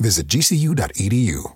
[0.00, 1.54] Visit gcu.edu.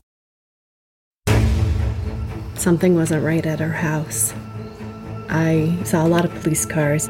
[2.56, 4.34] Something wasn't right at our house.
[5.30, 7.08] I saw a lot of police cars.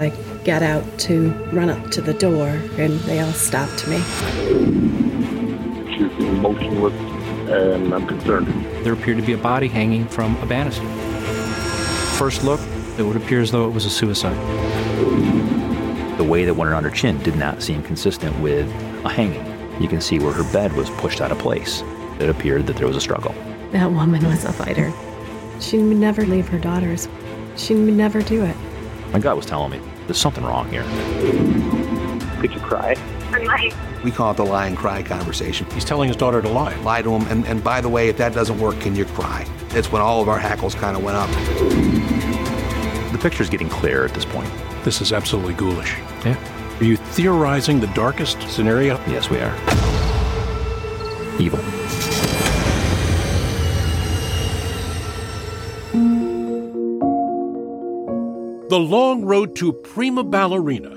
[0.00, 0.12] I
[0.44, 3.98] got out to run up to the door, and they all stopped me.
[5.92, 6.92] She's motionless,
[7.48, 8.48] and I'm concerned.
[8.84, 10.84] There appeared to be a body hanging from a banister.
[12.18, 12.60] First look,
[12.98, 14.36] it would appear as though it was a suicide.
[16.18, 18.66] The way that went around her chin did not seem consistent with
[19.04, 19.51] a hanging.
[19.80, 21.82] You can see where her bed was pushed out of place.
[22.20, 23.34] It appeared that there was a struggle.
[23.72, 24.92] That woman was a fighter.
[25.60, 27.08] She would never leave her daughters.
[27.56, 28.56] She would never do it.
[29.12, 30.84] My gut was telling me there's something wrong here.
[32.40, 32.94] Could you cry?
[34.04, 35.66] We call it the lie and cry conversation.
[35.70, 36.74] He's telling his daughter to lie.
[36.82, 39.46] Lie to him, and, and by the way, if that doesn't work, can you cry?
[39.70, 41.30] It's when all of our hackles kind of went up.
[43.12, 44.50] The picture's getting clear at this point.
[44.84, 45.96] This is absolutely ghoulish.
[46.24, 46.36] Yeah.
[46.82, 48.98] Are you theorizing the darkest scenario?
[49.06, 49.54] Yes, we are.
[51.38, 51.60] Evil.
[58.68, 60.90] The long road to prima ballerina,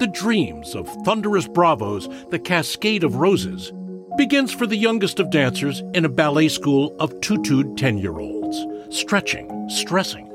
[0.00, 3.70] the dreams of thunderous bravos, the cascade of roses,
[4.16, 8.66] begins for the youngest of dancers in a ballet school of tutued 10 year olds,
[8.90, 10.28] stretching, stressing.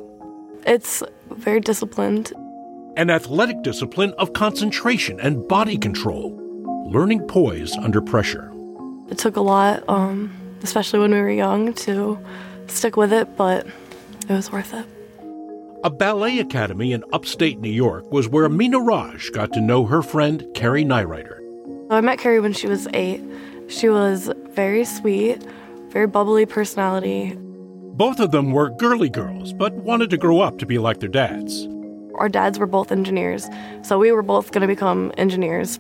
[0.65, 2.31] It's very disciplined.
[2.95, 6.37] An athletic discipline of concentration and body control,
[6.91, 8.51] learning poise under pressure.
[9.09, 12.19] It took a lot, um, especially when we were young, to
[12.67, 13.65] stick with it, but
[14.29, 14.85] it was worth it.
[15.83, 20.03] A ballet academy in upstate New York was where Mina Raj got to know her
[20.03, 21.39] friend Carrie Neureuther.
[21.89, 23.23] I met Carrie when she was eight.
[23.69, 25.43] She was very sweet,
[25.89, 27.35] very bubbly personality.
[27.95, 31.09] Both of them were girly girls, but wanted to grow up to be like their
[31.09, 31.67] dads.
[32.15, 33.47] Our dads were both engineers,
[33.81, 35.79] so we were both going to become engineers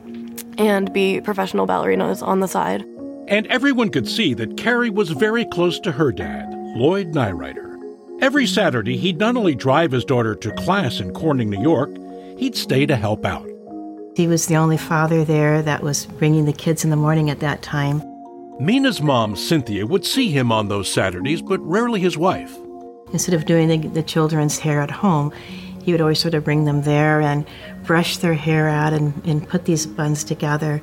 [0.57, 2.81] and be professional ballerinas on the side.
[3.27, 7.79] And everyone could see that Carrie was very close to her dad, Lloyd Neureuther.
[8.21, 11.89] Every Saturday, he'd not only drive his daughter to class in Corning, New York,
[12.37, 13.47] he'd stay to help out.
[14.15, 17.39] He was the only father there that was bringing the kids in the morning at
[17.39, 18.01] that time.
[18.59, 22.55] Mina's mom, Cynthia, would see him on those Saturdays, but rarely his wife.
[23.11, 25.33] Instead of doing the, the children's hair at home,
[25.83, 27.45] he would always sort of bring them there and
[27.83, 30.81] brush their hair out and, and put these buns together.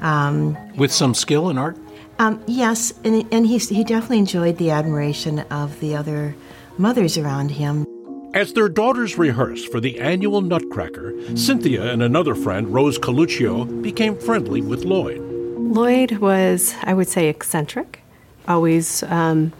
[0.00, 1.76] Um, With some skill and art?
[2.18, 6.34] um, yes, and, and he, he definitely enjoyed the admiration of the other
[6.78, 7.86] mothers around him.
[8.34, 14.18] As their daughters rehearsed for the annual Nutcracker, Cynthia and another friend, Rose Coluccio, became
[14.18, 15.20] friendly with Lloyd.
[15.58, 18.00] Lloyd was, I would say, eccentric,
[18.46, 19.52] always um,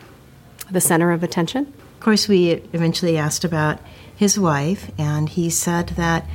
[0.70, 1.72] the center of attention.
[1.94, 3.80] Of course, we eventually asked about
[4.16, 6.26] his wife, and he said that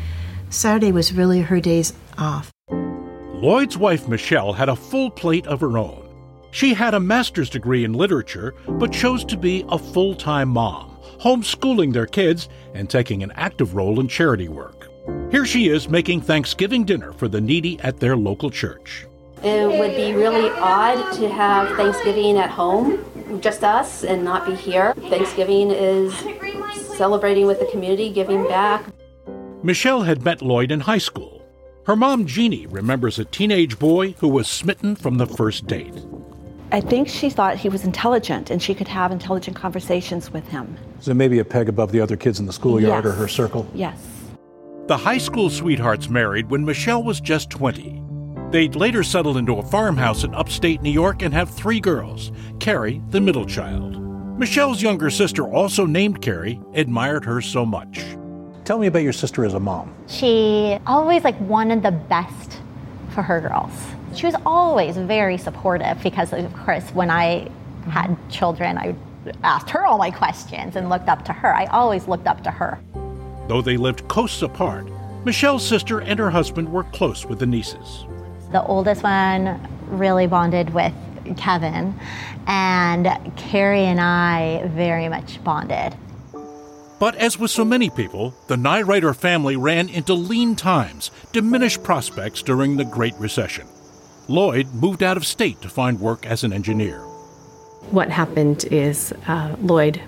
[0.49, 2.51] Saturday was really her days off.
[2.69, 6.07] Lloyd's wife, Michelle, had a full plate of her own.
[6.51, 10.97] She had a master's degree in literature, but chose to be a full time mom,
[11.19, 14.87] homeschooling their kids and taking an active role in charity work.
[15.31, 19.07] Here she is making Thanksgiving dinner for the needy at their local church.
[19.43, 23.03] It would be really odd to have Thanksgiving at home,
[23.39, 24.93] just us, and not be here.
[25.09, 26.13] Thanksgiving is
[26.97, 28.85] celebrating with the community, giving back.
[29.63, 31.41] Michelle had met Lloyd in high school.
[31.85, 35.93] Her mom, Jeannie, remembers a teenage boy who was smitten from the first date.
[36.71, 40.77] I think she thought he was intelligent and she could have intelligent conversations with him.
[40.99, 43.13] So maybe a peg above the other kids in the schoolyard Yes.
[43.13, 43.67] or her circle?
[43.73, 43.97] Yes.
[44.87, 48.00] The high school sweethearts married when Michelle was just 20.
[48.51, 53.01] They'd later settle into a farmhouse in upstate New York and have three girls Carrie,
[53.09, 53.97] the middle child.
[54.37, 58.03] Michelle's younger sister, also named Carrie, admired her so much.
[58.65, 59.93] Tell me about your sister as a mom.
[60.07, 62.59] She always like wanted the best
[63.11, 63.71] for her girls.
[64.15, 67.49] She was always very supportive because of course when I
[67.87, 68.95] had children I
[69.43, 71.55] asked her all my questions and looked up to her.
[71.55, 72.81] I always looked up to her.
[73.47, 74.89] Though they lived coasts apart,
[75.23, 78.05] Michelle's sister and her husband were close with the nieces.
[78.51, 80.93] The oldest one really bonded with
[81.37, 81.97] Kevin
[82.47, 83.07] and
[83.37, 85.95] Carrie and I very much bonded.
[86.99, 92.43] But as with so many people, the Neureuther family ran into lean times, diminished prospects
[92.43, 93.67] during the Great Recession.
[94.27, 96.99] Lloyd moved out of state to find work as an engineer.
[97.89, 99.99] What happened is uh, Lloyd,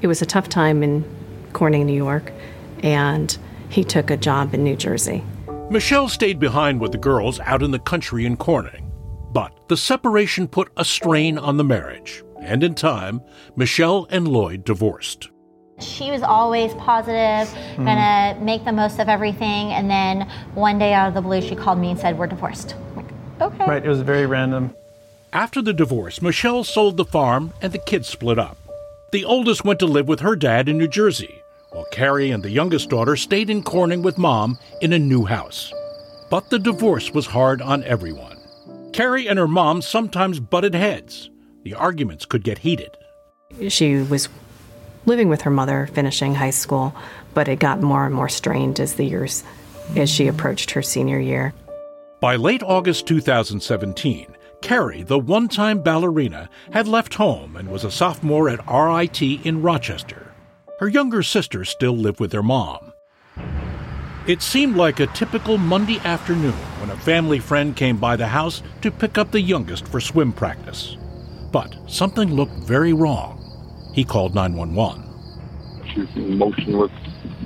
[0.00, 1.04] it was a tough time in
[1.52, 2.32] Corning, New York,
[2.82, 3.36] and
[3.68, 5.24] he took a job in New Jersey.
[5.72, 8.92] Michelle stayed behind with the girls out in the country in Corning.
[9.32, 13.22] But the separation put a strain on the marriage, and in time,
[13.56, 15.30] Michelle and Lloyd divorced.
[15.78, 17.86] She was always positive, Hmm.
[17.86, 21.54] gonna make the most of everything, and then one day out of the blue, she
[21.56, 22.74] called me and said, We're divorced.
[22.90, 23.06] I'm like,
[23.40, 23.64] okay.
[23.66, 24.74] Right, it was very random.
[25.32, 28.58] After the divorce, Michelle sold the farm and the kids split up.
[29.12, 31.40] The oldest went to live with her dad in New Jersey,
[31.72, 35.72] while Carrie and the youngest daughter stayed in Corning with mom in a new house.
[36.30, 38.38] But the divorce was hard on everyone.
[38.92, 41.30] Carrie and her mom sometimes butted heads.
[41.64, 42.96] The arguments could get heated.
[43.68, 44.28] She was
[45.06, 46.94] living with her mother, finishing high school,
[47.34, 49.42] but it got more and more strained as the years,
[49.96, 51.54] as she approached her senior year.
[52.20, 57.90] By late August 2017, Carrie, the one time ballerina, had left home and was a
[57.90, 60.31] sophomore at RIT in Rochester.
[60.82, 62.92] Her younger sisters still lived with their mom.
[64.26, 68.64] It seemed like a typical Monday afternoon when a family friend came by the house
[68.80, 70.96] to pick up the youngest for swim practice.
[71.52, 73.38] But something looked very wrong.
[73.94, 75.04] He called 911.
[75.94, 76.90] She's motionless,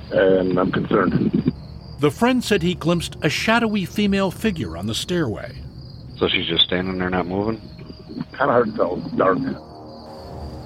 [0.09, 1.53] and I'm concerned.
[1.99, 5.61] The friend said he glimpsed a shadowy female figure on the stairway.
[6.17, 7.61] So she's just standing there not moving?
[8.31, 8.95] Kind of hard to tell.
[9.15, 9.37] Dark.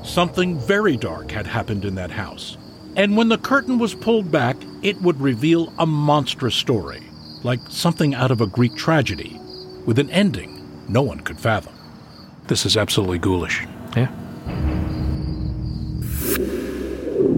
[0.05, 2.57] Something very dark had happened in that house.
[2.95, 7.01] And when the curtain was pulled back, it would reveal a monstrous story,
[7.43, 9.39] like something out of a Greek tragedy,
[9.85, 10.61] with an ending
[10.91, 11.73] no one could fathom.
[12.47, 13.65] This is absolutely ghoulish.
[13.95, 14.11] Yeah.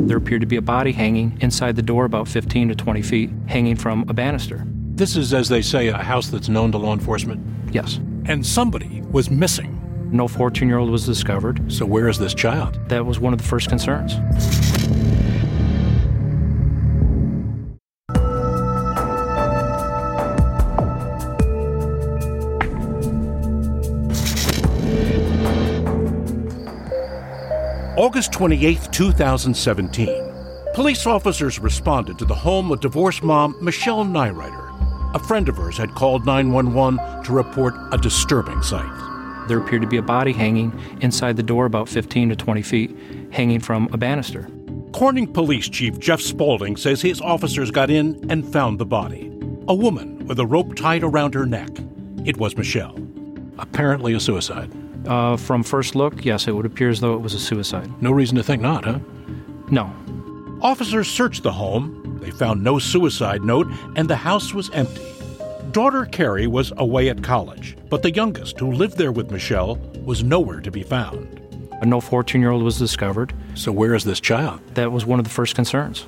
[0.08, 3.30] There appeared to be a body hanging inside the door about 15 to 20 feet,
[3.48, 4.64] hanging from a banister.
[4.96, 7.42] This is, as they say, a house that's known to law enforcement.
[7.72, 8.00] Yes.
[8.26, 9.80] And somebody was missing.
[10.12, 11.72] No 14 year old was discovered.
[11.72, 12.80] So, where is this child?
[12.90, 14.14] That was one of the first concerns.
[28.24, 30.34] August 28, 2017.
[30.74, 35.14] Police officers responded to the home of divorced mom Michelle Neureuther.
[35.14, 38.90] A friend of hers had called 911 to report a disturbing sight.
[39.50, 40.72] There appeared to be a body hanging
[41.02, 42.98] inside the door about 15 to 20 feet,
[43.34, 44.48] hanging from a banister.
[44.94, 49.38] Corning Police Chief Jeff Spaulding says his officers got in and found the body.
[49.68, 51.72] A woman with a rope tied around her neck.
[52.24, 52.98] It was Michelle.
[53.58, 54.72] Apparently a suicide.
[55.06, 57.92] Uh, from first look, yes, it would appear as though it was a suicide.
[58.02, 59.00] No reason to think not, huh?
[59.70, 59.92] No.
[60.62, 62.20] Officers searched the home.
[62.22, 65.06] They found no suicide note, and the house was empty.
[65.72, 70.24] Daughter Carrie was away at college, but the youngest, who lived there with Michelle, was
[70.24, 71.40] nowhere to be found.
[71.84, 73.34] No 14 year old was discovered.
[73.56, 74.62] So, where is this child?
[74.76, 76.06] That was one of the first concerns.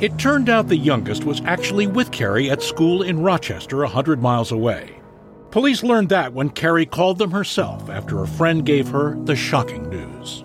[0.00, 4.22] It turned out the youngest was actually with Carrie at school in Rochester, a 100
[4.22, 4.97] miles away.
[5.50, 9.88] Police learned that when Carrie called them herself after a friend gave her the shocking
[9.88, 10.44] news.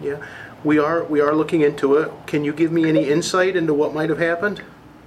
[0.00, 0.24] Yeah,
[0.64, 2.10] we are we are looking into it.
[2.26, 4.62] Can you give me any insight into what might have happened?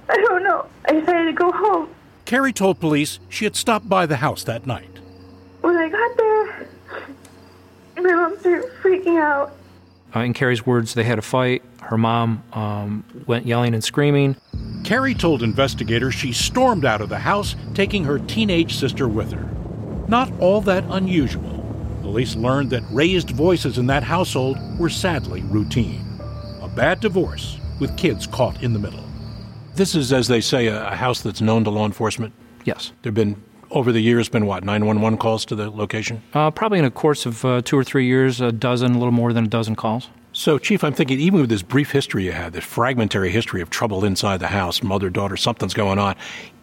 [0.08, 0.66] I don't know.
[0.84, 1.88] I decided to go home.
[2.24, 5.00] Carrie told police she had stopped by the house that night.
[5.62, 6.68] When I got there,
[7.96, 9.56] my mom started freaking out.
[10.14, 11.62] Uh, in Carrie's words, they had a fight.
[11.82, 14.36] Her mom um, went yelling and screaming.
[14.84, 19.48] Carrie told investigators she stormed out of the house, taking her teenage sister with her.
[20.08, 21.64] Not all that unusual.
[22.02, 26.04] Police learned that raised voices in that household were sadly routine.
[26.60, 29.04] A bad divorce with kids caught in the middle.
[29.74, 32.32] This is, as they say, a, a house that's known to law enforcement.
[32.64, 32.92] Yes.
[33.02, 33.40] There have been,
[33.70, 36.22] over the years, been what, 911 calls to the location?
[36.34, 39.12] Uh, probably in a course of uh, two or three years, a dozen, a little
[39.12, 40.08] more than a dozen calls.
[40.32, 43.70] So, Chief, I'm thinking, even with this brief history you had, this fragmentary history of
[43.70, 46.14] trouble inside the house, mother, daughter, something's going on,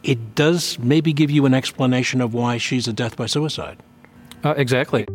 [0.03, 3.77] it does maybe give you an explanation of why she's a death by suicide.
[4.43, 5.05] Uh, exactly.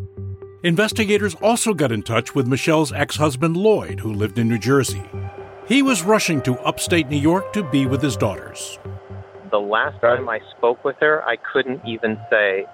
[0.64, 5.02] Investigators also got in touch with Michelle's ex husband, Lloyd, who lived in New Jersey.
[5.66, 8.78] He was rushing to upstate New York to be with his daughters.
[9.52, 12.66] The last time I spoke with her, I couldn't even say,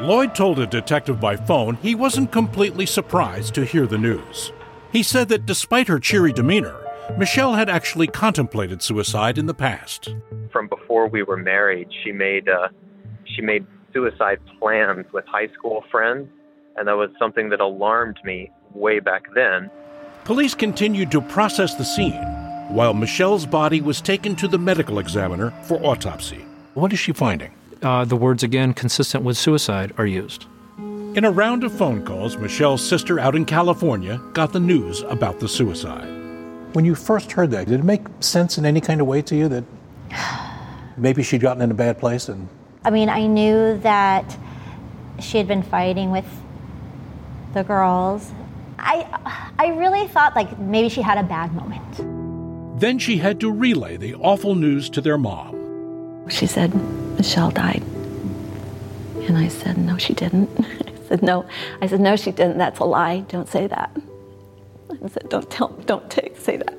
[0.00, 4.52] Lloyd told a detective by phone he wasn't completely surprised to hear the news.
[4.92, 6.76] He said that despite her cheery demeanor,
[7.16, 10.14] Michelle had actually contemplated suicide in the past.
[10.52, 12.68] from before we were married, she made uh,
[13.24, 13.64] she made
[13.94, 16.28] suicide plans with high school friends,
[16.76, 19.70] and that was something that alarmed me way back then.
[20.24, 22.45] Police continued to process the scene.
[22.76, 26.44] While Michelle's body was taken to the medical examiner for autopsy.
[26.74, 27.50] What is she finding?
[27.80, 30.44] Uh, the words again, consistent with suicide, are used.
[30.76, 35.40] In a round of phone calls, Michelle's sister out in California got the news about
[35.40, 36.04] the suicide.
[36.74, 39.34] When you first heard that, did it make sense in any kind of way to
[39.34, 39.64] you that
[40.98, 42.46] maybe she'd gotten in a bad place and
[42.84, 44.36] I mean, I knew that
[45.18, 46.26] she had been fighting with
[47.54, 48.30] the girls.
[48.78, 49.06] I
[49.58, 52.25] I really thought like maybe she had a bad moment.
[52.78, 56.28] Then she had to relay the awful news to their mom.
[56.28, 56.74] She said,
[57.16, 57.82] Michelle died.
[59.22, 60.50] And I said, No, she didn't.
[60.60, 61.46] I said, No.
[61.80, 62.58] I said, No, she didn't.
[62.58, 63.20] That's a lie.
[63.28, 63.90] Don't say that.
[64.90, 66.74] I said, Don't tell, don't take, say that.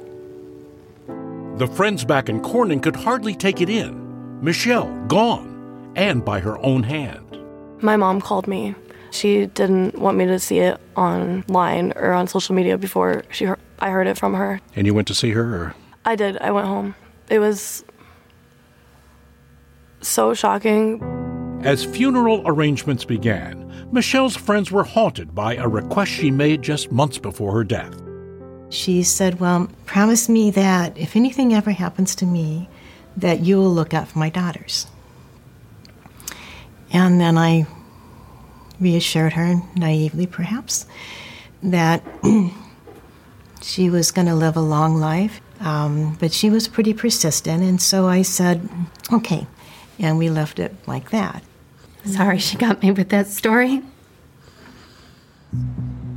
[1.57, 4.43] The friends back in Corning could hardly take it in.
[4.43, 7.39] Michelle, gone, and by her own hand.
[7.81, 8.75] My mom called me.
[9.09, 13.59] She didn't want me to see it online or on social media before she heard,
[13.79, 14.61] I heard it from her.
[14.75, 15.75] and you went to see her or
[16.07, 16.37] I did.
[16.37, 16.95] I went home.
[17.29, 17.83] It was
[19.99, 21.03] so shocking.
[21.65, 27.17] As funeral arrangements began, Michelle's friends were haunted by a request she made just months
[27.17, 28.01] before her death.
[28.69, 32.69] She said, Well, promise me that if anything ever happens to me,
[33.17, 34.87] that you will look out for my daughters.
[36.89, 37.67] And then I
[38.79, 40.85] reassured her, naively perhaps,
[41.61, 42.01] that
[43.61, 45.41] she was going to live a long life.
[45.59, 48.67] Um, but she was pretty persistent, and so I said,
[49.11, 49.47] Okay.
[49.99, 51.43] And we left it like that.
[52.05, 53.81] Sorry she got me with that story.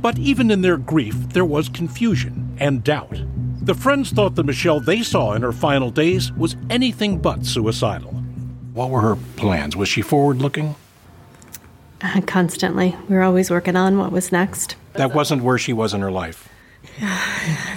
[0.01, 3.17] But even in their grief, there was confusion and doubt.
[3.63, 8.11] The friends thought the Michelle they saw in her final days was anything but suicidal.
[8.73, 9.75] what were her plans?
[9.75, 10.75] Was she forward looking?
[12.01, 12.95] Uh, constantly.
[13.09, 14.75] We were always working on what was next.
[14.93, 16.49] That wasn't where she was in her life.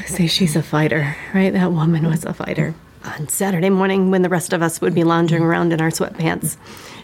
[0.06, 1.52] Say she's a fighter, right?
[1.52, 2.74] That woman was a fighter.
[3.04, 6.56] On Saturday morning, when the rest of us would be lounging around in our sweatpants,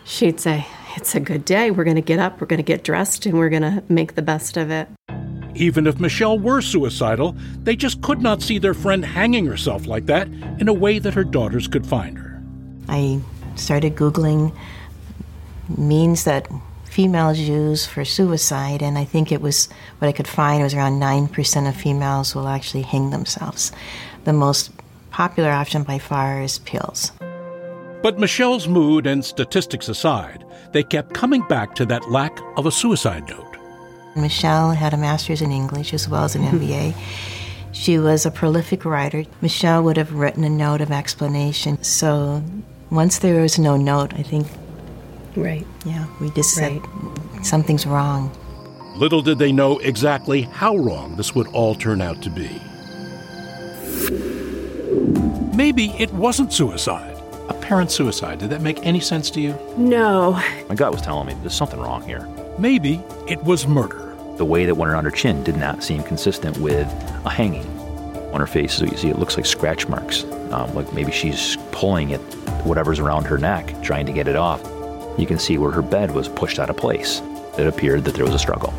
[0.04, 1.70] she'd say, It's a good day.
[1.70, 4.14] We're going to get up, we're going to get dressed, and we're going to make
[4.14, 4.88] the best of it.
[5.54, 10.06] Even if Michelle were suicidal, they just could not see their friend hanging herself like
[10.06, 12.42] that in a way that her daughters could find her.
[12.88, 13.20] I
[13.56, 14.56] started Googling
[15.76, 16.48] means that
[16.90, 19.68] females use for suicide, and I think it was
[19.98, 23.70] what I could find was around 9% of females will actually hang themselves.
[24.24, 24.72] The most
[25.10, 27.12] popular option by far is pills.
[28.02, 32.72] But Michelle's mood and statistics aside, they kept coming back to that lack of a
[32.72, 33.56] suicide note.
[34.16, 36.94] Michelle had a master's in English as well as an MBA.
[37.72, 39.24] She was a prolific writer.
[39.40, 41.80] Michelle would have written a note of explanation.
[41.84, 42.42] So
[42.90, 44.48] once there was no note, I think,
[45.42, 45.66] Right.
[45.84, 46.80] yeah, we just said
[47.42, 48.30] something's wrong.
[48.96, 52.60] Little did they know exactly how wrong this would all turn out to be.
[55.56, 57.16] Maybe it wasn't suicide.
[57.48, 58.38] Apparent suicide.
[58.38, 59.58] Did that make any sense to you?
[59.76, 60.32] No.
[60.68, 62.28] My gut was telling me there's something wrong here.
[62.58, 64.14] Maybe it was murder.
[64.36, 66.86] The way that went around her chin did not seem consistent with
[67.24, 67.66] a hanging.
[68.32, 70.24] On her face, so you see, it looks like scratch marks.
[70.52, 72.20] Um, like maybe she's pulling at
[72.64, 74.62] whatever's around her neck, trying to get it off.
[75.18, 77.22] You can see where her bed was pushed out of place.
[77.58, 78.72] It appeared that there was a struggle.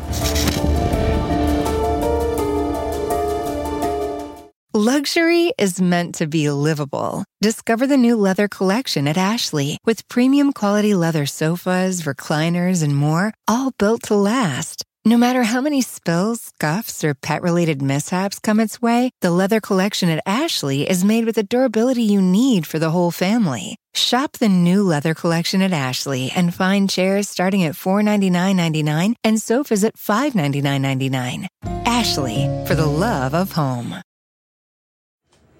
[4.74, 7.24] Luxury is meant to be livable.
[7.42, 13.34] Discover the new leather collection at Ashley with premium quality leather sofas, recliners, and more,
[13.46, 14.82] all built to last.
[15.04, 19.60] No matter how many spills, scuffs, or pet related mishaps come its way, the leather
[19.60, 23.74] collection at Ashley is made with the durability you need for the whole family.
[23.94, 29.82] Shop the new leather collection at Ashley and find chairs starting at $499.99 and sofas
[29.82, 31.48] at $599.99.
[31.84, 33.96] Ashley, for the love of home.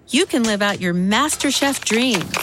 [0.07, 2.42] you can live out your MasterChef dreams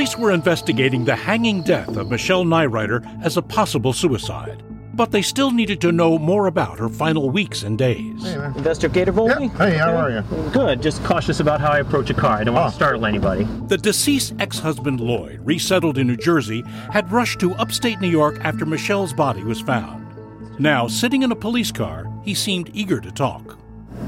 [0.00, 4.62] Police were investigating the hanging death of Michelle Neureuther as a possible suicide.
[4.94, 8.24] but they still needed to know more about her final weeks and days.
[8.56, 9.48] Investigator Volney?
[9.58, 10.22] Hey, how are you?
[10.52, 10.80] Good.
[10.80, 12.38] Just cautious about how I approach a car.
[12.38, 12.78] I don't want to oh.
[12.78, 13.44] startle anybody.
[13.68, 18.38] The deceased ex husband Lloyd, resettled in New Jersey, had rushed to upstate New York
[18.42, 20.06] after Michelle's body was found.
[20.58, 23.58] Now, sitting in a police car, he seemed eager to talk.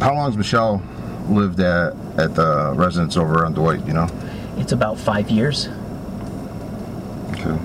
[0.01, 0.83] How long has Michelle
[1.29, 4.09] lived at, at the residence over on Dwight, you know?
[4.57, 5.69] It's about five years.
[7.33, 7.59] Okay.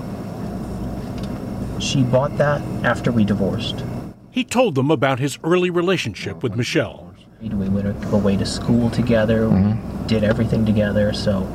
[1.80, 3.84] She bought that after we divorced.
[4.30, 7.14] He told them about his early relationship with Michelle.
[7.40, 10.06] We went away to school together, we mm-hmm.
[10.06, 11.46] did everything together, so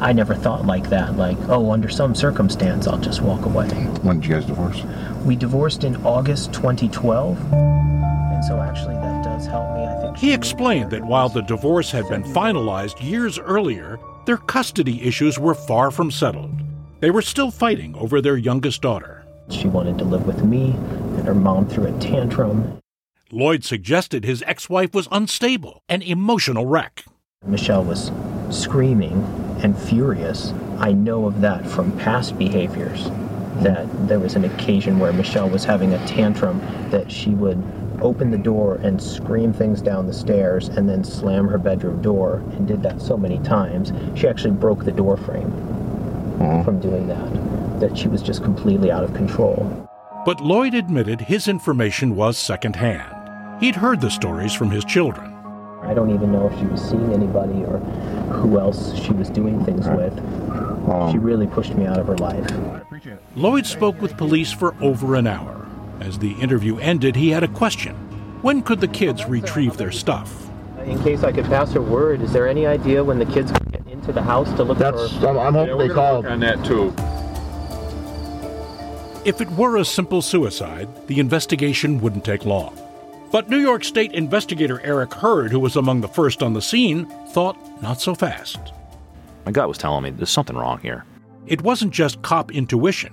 [0.00, 3.68] I never thought like that, like, oh, under some circumstance, I'll just walk away.
[4.02, 4.82] When did you guys divorce?
[5.24, 9.86] We divorced in August 2012, and so actually that does help me.
[9.86, 15.02] I think He explained that while the divorce had been finalized years earlier, their custody
[15.02, 16.52] issues were far from settled.
[17.00, 19.24] They were still fighting over their youngest daughter.
[19.50, 22.78] she wanted to live with me, and her mom threw a tantrum.
[23.30, 27.04] Lloyd suggested his ex wife was unstable, an emotional wreck.
[27.44, 28.10] Michelle was
[28.50, 29.22] screaming
[29.62, 30.54] and furious.
[30.78, 33.10] I know of that from past behaviors.
[33.56, 36.60] That there was an occasion where Michelle was having a tantrum
[36.90, 37.62] that she would
[38.00, 42.42] open the door and scream things down the stairs and then slam her bedroom door
[42.52, 43.92] and did that so many times.
[44.18, 45.52] She actually broke the door frame
[46.38, 46.64] Mm-hmm.
[46.64, 47.80] from doing that.
[47.80, 49.88] That she was just completely out of control.
[50.24, 53.62] But Lloyd admitted his information was secondhand.
[53.62, 55.32] He'd heard the stories from his children.
[55.82, 57.78] I don't even know if she was seeing anybody or
[58.32, 60.18] who else she was doing things with.
[60.88, 62.50] Um, she really pushed me out of her life.
[63.36, 65.68] Lloyd spoke with police for over an hour.
[66.00, 67.94] As the interview ended, he had a question.
[68.42, 70.48] When could the kids retrieve their stuff?
[70.84, 73.52] In case I could pass her word, is there any idea when the kids
[74.04, 75.28] could get into the house to look That's, for?
[75.28, 76.26] I'm, I'm hoping they called.
[76.26, 76.94] on that too.
[79.24, 82.78] If it were a simple suicide, the investigation wouldn't take long.
[83.32, 87.06] But New York State investigator Eric Hurd, who was among the first on the scene,
[87.30, 88.58] thought not so fast.
[89.44, 91.04] My gut was telling me there's something wrong here.
[91.46, 93.12] It wasn't just cop intuition.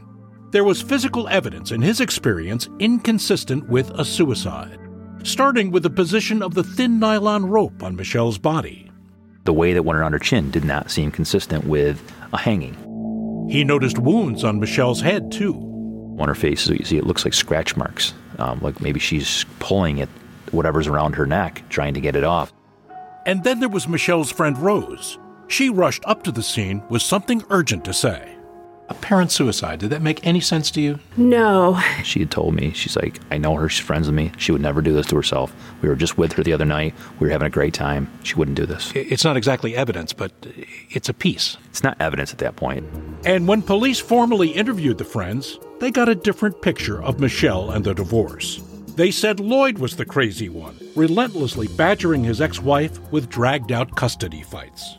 [0.51, 4.79] There was physical evidence in his experience inconsistent with a suicide,
[5.23, 8.90] starting with the position of the thin nylon rope on Michelle's body.
[9.43, 12.01] The way that went around her chin did not seem consistent with
[12.31, 12.75] a hanging.
[13.49, 15.55] He noticed wounds on Michelle's head, too.
[16.19, 20.01] On her face, you see it looks like scratch marks, um, like maybe she's pulling
[20.01, 20.09] at
[20.51, 22.53] whatever's around her neck, trying to get it off.
[23.25, 25.17] And then there was Michelle's friend Rose.
[25.47, 28.37] She rushed up to the scene with something urgent to say.
[28.91, 29.79] Apparent suicide.
[29.79, 30.99] Did that make any sense to you?
[31.17, 31.79] No.
[32.03, 34.31] She had told me, she's like, I know her, she's friends with me.
[34.37, 35.55] She would never do this to herself.
[35.81, 36.93] We were just with her the other night.
[37.19, 38.11] We were having a great time.
[38.23, 38.91] She wouldn't do this.
[38.93, 40.31] It's not exactly evidence, but
[40.89, 41.57] it's a piece.
[41.69, 42.85] It's not evidence at that point.
[43.25, 47.83] And when police formally interviewed the friends, they got a different picture of Michelle and
[47.83, 48.61] the divorce.
[48.95, 53.95] They said Lloyd was the crazy one, relentlessly badgering his ex wife with dragged out
[53.95, 54.97] custody fights.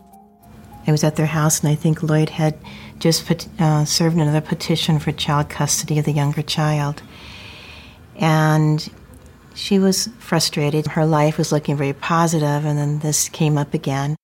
[0.86, 2.56] I was at their house, and I think Lloyd had
[2.98, 7.02] just put, uh, served another petition for child custody of the younger child.
[8.16, 8.88] And
[9.54, 10.86] she was frustrated.
[10.86, 14.16] Her life was looking very positive, and then this came up again.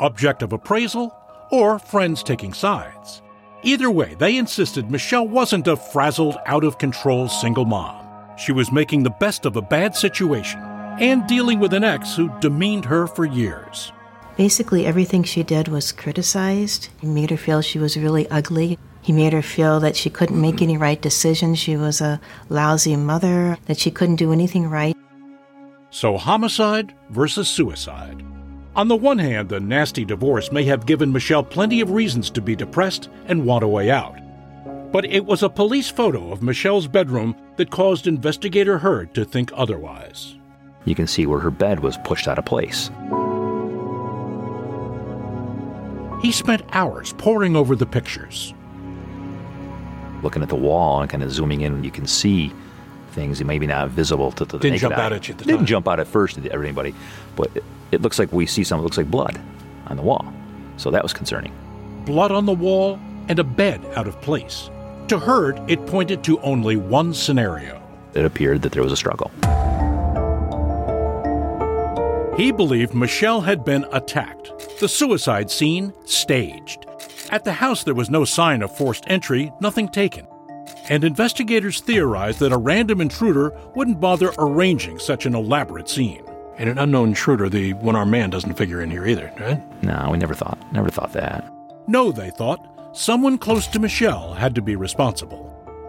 [0.00, 1.16] Objective appraisal
[1.50, 3.22] or friends taking sides.
[3.62, 8.06] Either way, they insisted Michelle wasn't a frazzled, out of control single mom.
[8.36, 10.60] She was making the best of a bad situation
[11.00, 13.92] and dealing with an ex who demeaned her for years.
[14.36, 16.88] Basically, everything she did was criticized.
[17.00, 18.78] He made her feel she was really ugly.
[19.00, 21.58] He made her feel that she couldn't make any right decisions.
[21.58, 22.20] She was a
[22.50, 24.94] lousy mother, that she couldn't do anything right.
[25.90, 28.22] So, homicide versus suicide.
[28.74, 32.42] On the one hand, the nasty divorce may have given Michelle plenty of reasons to
[32.42, 34.18] be depressed and want a way out.
[34.92, 39.50] But it was a police photo of Michelle's bedroom that caused investigator Hurd to think
[39.54, 40.36] otherwise.
[40.84, 42.90] You can see where her bed was pushed out of place.
[46.22, 48.54] He spent hours poring over the pictures.
[50.22, 52.52] Looking at the wall and kind of zooming in, you can see
[53.12, 55.04] things that maybe not visible to the Didn't naked jump eye.
[55.04, 55.66] out at you at the Didn't time.
[55.66, 56.94] jump out at first to everybody,
[57.36, 59.40] but it, it looks like we see something that looks like blood
[59.86, 60.24] on the wall.
[60.78, 61.52] So that was concerning.
[62.04, 62.98] Blood on the wall
[63.28, 64.70] and a bed out of place.
[65.08, 67.80] To Hurd, it pointed to only one scenario.
[68.14, 69.30] It appeared that there was a struggle.
[72.36, 76.84] He believed Michelle had been attacked, the suicide scene staged.
[77.30, 80.26] At the house, there was no sign of forced entry, nothing taken.
[80.90, 86.24] And investigators theorized that a random intruder wouldn't bother arranging such an elaborate scene.
[86.58, 89.82] And an unknown intruder, the one armed man, doesn't figure in here either, right?
[89.82, 91.50] No, we never thought, never thought that.
[91.86, 92.60] No, they thought,
[92.92, 95.42] someone close to Michelle had to be responsible.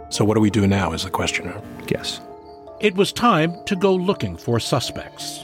[0.09, 0.93] So, what do we do now?
[0.93, 1.53] Is the question.
[1.89, 2.21] Yes.
[2.79, 5.43] It was time to go looking for suspects.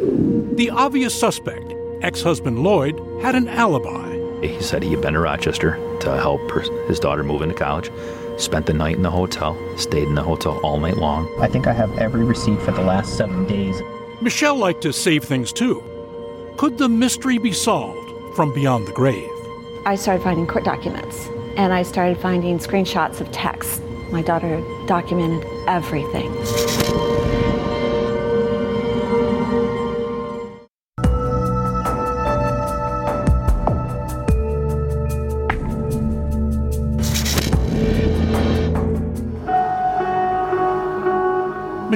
[0.00, 4.16] The obvious suspect, ex husband Lloyd, had an alibi.
[4.40, 7.90] He said he had been to Rochester to help her, his daughter move into college,
[8.38, 11.28] spent the night in the hotel, stayed in the hotel all night long.
[11.40, 13.82] I think I have every receipt for the last seven days.
[14.22, 15.82] Michelle liked to save things too.
[16.56, 19.30] Could the mystery be solved from beyond the grave?
[19.84, 23.82] I started finding court documents and I started finding screenshots of texts.
[24.10, 26.30] My daughter documented everything.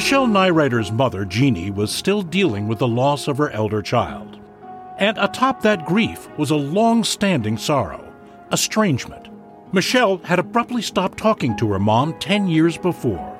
[0.04, 4.38] Michelle Neureuther's mother, Jeannie, was still dealing with the loss of her elder child.
[4.98, 8.12] And atop that grief was a long standing sorrow
[8.52, 9.28] estrangement.
[9.72, 13.34] Michelle had abruptly stopped talking to her mom 10 years before.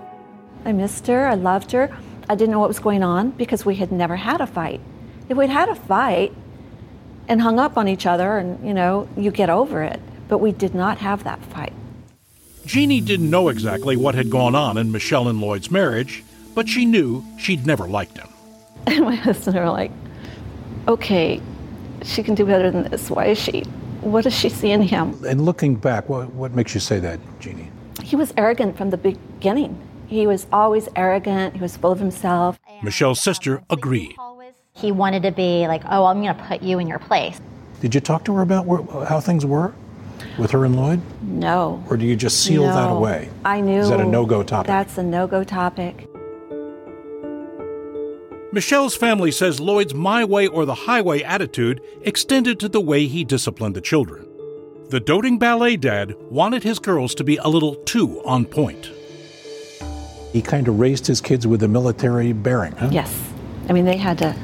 [0.65, 1.95] I missed her, I loved her.
[2.31, 4.81] I didn't know what was going on because we had never had a fight.
[5.29, 6.33] If we'd had a fight
[7.29, 10.51] and hung up on each other and, you know, you get over it, but we
[10.51, 11.75] did not have that fight.
[12.65, 16.25] Jeannie didn't know exactly what had gone on in Michelle and Lloyd's marriage,
[16.55, 18.29] but she knew she'd never liked him.
[18.87, 19.91] And my husband and I were like,
[20.87, 21.41] okay,
[22.03, 23.11] she can do better than this.
[23.11, 23.63] Why is she?
[24.03, 25.25] What does she see in him?
[25.25, 27.71] And looking back, what, what makes you say that, Jeannie?
[28.03, 29.81] He was arrogant from the beginning.
[30.07, 31.55] He was always arrogant.
[31.55, 32.59] He was full of himself.
[32.83, 34.15] Michelle's sister agreed.
[34.75, 37.41] He wanted to be like, oh, I'm going to put you in your place.
[37.81, 39.73] Did you talk to her about where, how things were
[40.39, 41.01] with her and Lloyd?
[41.23, 41.83] No.
[41.89, 42.75] Or do you just seal no.
[42.75, 43.31] that away?
[43.45, 43.81] I knew.
[43.81, 44.67] Is that a no go topic?
[44.67, 46.09] That's a no go topic.
[48.55, 53.25] Michelle's family says Lloyd's my way or the highway attitude extended to the way he
[53.25, 54.29] disciplined the children.
[54.91, 58.93] The doting ballet dad wanted his girls to be a little too on point.
[60.33, 62.91] He kind of raised his kids with a military bearing, huh?
[62.93, 63.13] Yes.
[63.69, 64.37] I mean, they had to,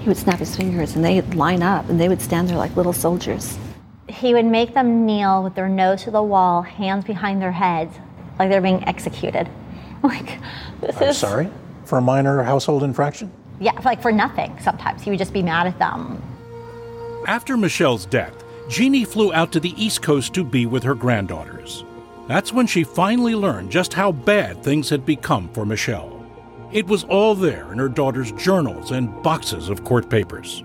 [0.00, 2.74] he would snap his fingers and they'd line up and they would stand there like
[2.74, 3.58] little soldiers.
[4.08, 7.94] He would make them kneel with their nose to the wall, hands behind their heads,
[8.38, 9.46] like they're being executed.
[10.02, 10.38] Like,
[10.80, 11.18] this I'm is.
[11.18, 11.50] sorry?
[11.86, 13.30] For a minor household infraction?
[13.60, 15.02] Yeah, like for nothing sometimes.
[15.02, 16.20] He would just be mad at them.
[17.26, 21.84] After Michelle's death, Jeannie flew out to the East Coast to be with her granddaughters.
[22.26, 26.12] That's when she finally learned just how bad things had become for Michelle.
[26.72, 30.64] It was all there in her daughter's journals and boxes of court papers.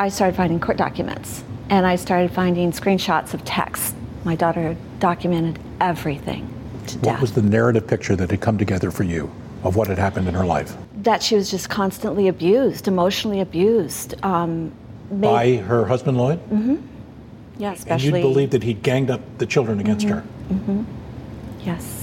[0.00, 3.94] I started finding court documents and I started finding screenshots of texts.
[4.24, 6.48] My daughter documented everything
[6.88, 7.20] to What death.
[7.20, 9.30] was the narrative picture that had come together for you
[9.64, 10.76] of what had happened in her life?
[11.02, 14.14] that she was just constantly abused, emotionally abused.
[14.22, 14.70] Um,
[15.10, 16.38] By her husband, Lloyd?
[16.40, 16.76] hmm
[17.56, 18.20] Yeah, And especially.
[18.20, 20.20] you believe that he'd ganged up the children against her?
[20.20, 20.82] hmm
[21.64, 21.96] Yes.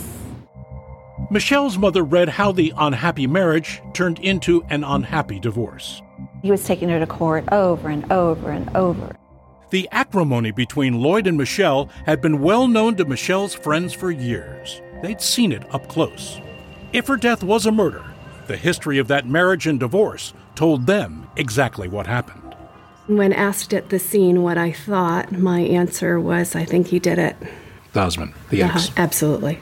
[1.30, 6.02] Michelle's mother read how the unhappy marriage turned into an unhappy divorce.
[6.42, 9.16] He was taking her to court over and over and over.
[9.72, 14.82] The acrimony between Lloyd and Michelle had been well known to Michelle's friends for years.
[15.04, 16.40] They'd seen it up close.
[16.94, 18.04] If her death was a murder,
[18.48, 22.56] the history of that marriage and divorce told them exactly what happened.
[23.08, 27.20] When asked at the scene what I thought, my answer was, I think he did
[27.20, 27.36] it.
[27.94, 28.92] The husband, the Yeah, ex.
[28.98, 29.60] absolutely.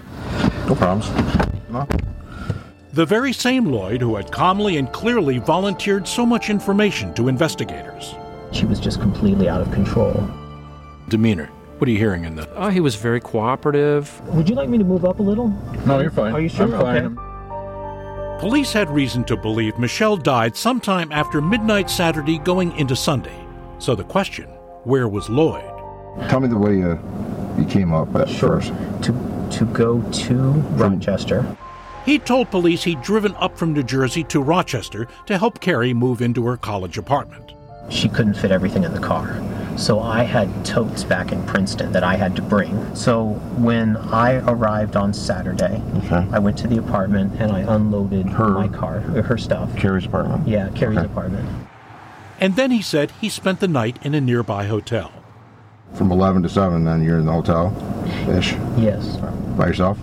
[0.68, 1.10] No problems.
[1.70, 1.88] No.
[2.94, 8.16] The very same Lloyd who had calmly and clearly volunteered so much information to investigators.
[8.52, 10.28] She was just completely out of control.
[11.10, 11.50] Demeanor.
[11.78, 12.50] What are you hearing in the?
[12.56, 14.22] Oh, he was very cooperative.
[14.30, 15.50] Would you like me to move up a little?
[15.86, 16.34] No, you're fine.
[16.34, 16.74] Are you sure?
[16.74, 17.18] I'm fine.
[17.18, 18.40] Okay.
[18.40, 23.36] Police had reason to believe Michelle died sometime after midnight Saturday going into Sunday.
[23.80, 24.46] So the question
[24.84, 25.64] where was Lloyd?
[26.30, 27.00] Tell me the way you,
[27.58, 28.62] you came up at Sure.
[28.62, 28.74] first.
[29.04, 30.36] To to go to
[30.78, 31.46] Rochester.
[32.06, 36.22] He told police he'd driven up from New Jersey to Rochester to help Carrie move
[36.22, 37.54] into her college apartment.
[37.90, 39.40] She couldn't fit everything in the car.
[39.78, 42.96] So I had totes back in Princeton that I had to bring.
[42.96, 46.26] So when I arrived on Saturday, Okay.
[46.32, 49.76] I went to the apartment and I unloaded Her- my car, uh, her stuff.
[49.76, 50.48] Carrie's apartment.
[50.48, 51.06] Yeah, Carrie's Okay.
[51.08, 51.46] apartment.
[52.40, 55.12] And then he said he spent the night in a nearby hotel.
[55.94, 57.74] From 11 to 7, then you're in the hotel
[58.30, 59.18] ish Yes.
[59.58, 59.98] by yourself?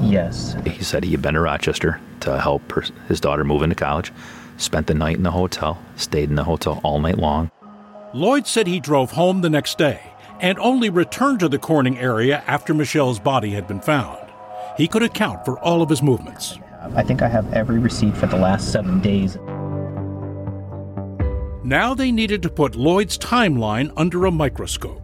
[0.00, 0.56] Yes.
[0.64, 4.12] He said he had been to Rochester to help her, his daughter move into college,
[4.56, 7.50] spent the night in the hotel, stayed in the hotel all night long.
[8.14, 10.00] Lloyd said he drove home the next day
[10.40, 14.18] and only returned to the Corning area after Michelle's body had been found.
[14.76, 16.58] He could account for all of his movements.
[16.94, 19.36] I think I have every receipt for the last seven days.
[21.64, 25.02] Now they needed to put Lloyd's timeline under a microscope.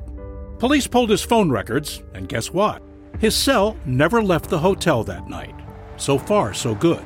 [0.59, 2.83] Police pulled his phone records, and guess what?
[3.19, 5.55] His cell never left the hotel that night.
[5.99, 7.05] So far, so good.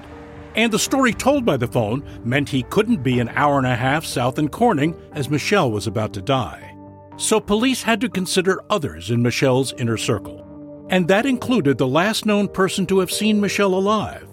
[0.55, 3.77] And the story told by the phone meant he couldn't be an hour and a
[3.77, 6.75] half south in Corning as Michelle was about to die.
[7.17, 10.87] So police had to consider others in Michelle's inner circle.
[10.91, 14.27] And that included the last known person to have seen Michelle alive.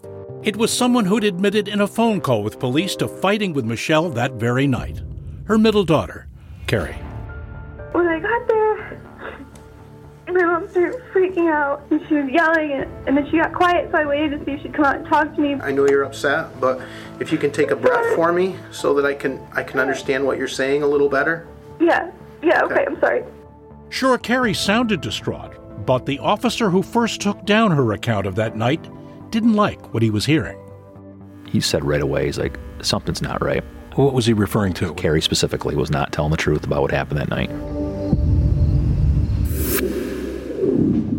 [0.43, 4.09] It was someone who'd admitted in a phone call with police to fighting with Michelle
[4.11, 5.01] that very night
[5.45, 6.27] her middle daughter,
[6.67, 6.97] Carrie.
[7.91, 8.47] When I got
[10.35, 13.89] my mom started freaking out and she was yelling and, and then she got quiet
[13.91, 15.53] so I waited to see if she'd come out and talk to me.
[15.55, 16.81] I know you're upset, but
[17.19, 20.25] if you can take a breath for me so that I can I can understand
[20.25, 21.47] what you're saying a little better.
[21.79, 22.11] Yeah,
[22.43, 22.85] yeah, okay, Okay.
[22.85, 23.23] I'm sorry.
[23.89, 25.53] Sure, Carrie sounded distraught,
[25.85, 28.89] but the officer who first took down her account of that night
[29.31, 30.59] didn't like what he was hearing.
[31.47, 33.63] He said right away, he's like, something's not right.
[33.93, 34.93] What was he referring to?
[34.95, 37.49] Carrie specifically was not telling the truth about what happened that night.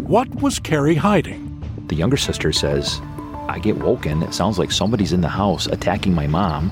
[0.07, 1.61] What was Carrie hiding?
[1.89, 3.01] The younger sister says,
[3.49, 4.23] I get woken.
[4.23, 6.71] It sounds like somebody's in the house attacking my mom.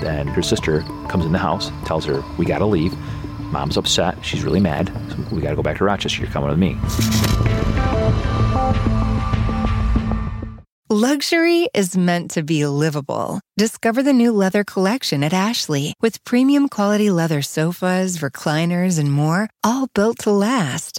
[0.00, 2.96] Then her sister comes in the house, tells her, We gotta leave.
[3.52, 4.24] Mom's upset.
[4.24, 4.90] She's really mad.
[5.10, 6.22] So we gotta go back to Rochester.
[6.22, 6.78] You're coming with me.
[10.88, 13.42] Luxury is meant to be livable.
[13.58, 19.50] Discover the new leather collection at Ashley with premium quality leather sofas, recliners, and more,
[19.62, 20.98] all built to last.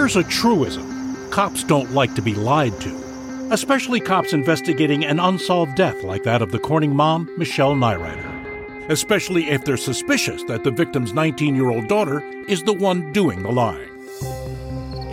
[0.00, 5.76] Here's a truism cops don't like to be lied to, especially cops investigating an unsolved
[5.76, 8.88] death like that of the Corning mom, Michelle Neureuther.
[8.88, 13.42] Especially if they're suspicious that the victim's 19 year old daughter is the one doing
[13.42, 13.90] the lying.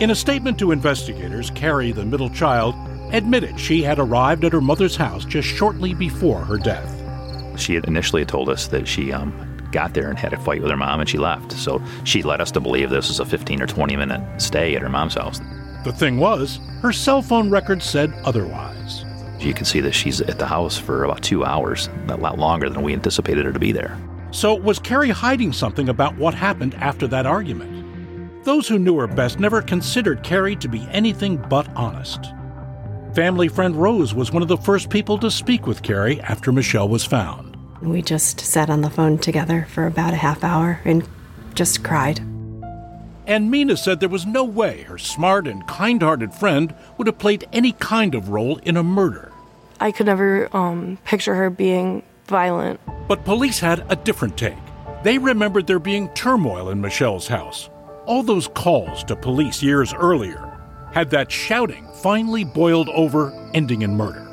[0.00, 2.74] In a statement to investigators, Carrie, the middle child,
[3.12, 7.60] admitted she had arrived at her mother's house just shortly before her death.
[7.60, 10.70] She had initially told us that she um, got there and had a fight with
[10.70, 11.52] her mom and she left.
[11.52, 14.82] So she led us to believe this was a 15 or 20 minute stay at
[14.82, 15.40] her mom's house.
[15.84, 19.04] The thing was, her cell phone record said otherwise.
[19.38, 22.68] You can see that she's at the house for about two hours, a lot longer
[22.68, 23.96] than we anticipated her to be there.
[24.30, 28.44] So, was Carrie hiding something about what happened after that argument?
[28.44, 32.32] Those who knew her best never considered Carrie to be anything but honest.
[33.14, 36.88] Family friend Rose was one of the first people to speak with Carrie after Michelle
[36.88, 37.47] was found.
[37.80, 41.08] We just sat on the phone together for about a half hour and
[41.54, 42.20] just cried.
[43.26, 47.18] And Mina said there was no way her smart and kind hearted friend would have
[47.18, 49.32] played any kind of role in a murder.
[49.80, 52.80] I could never um, picture her being violent.
[53.06, 54.56] But police had a different take.
[55.04, 57.68] They remembered there being turmoil in Michelle's house.
[58.06, 60.58] All those calls to police years earlier
[60.92, 64.26] had that shouting finally boiled over, ending in murder.